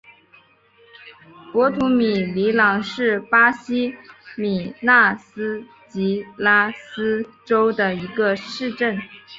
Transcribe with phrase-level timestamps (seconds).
[1.53, 3.95] 博图米里姆是巴西
[4.35, 8.97] 米纳斯吉拉斯州的一个市镇。